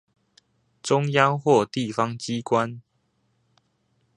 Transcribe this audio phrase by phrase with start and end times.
[0.81, 2.81] 中央或地方機關